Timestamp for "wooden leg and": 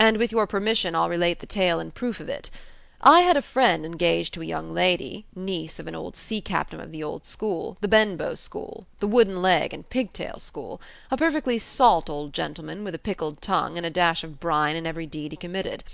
9.06-9.88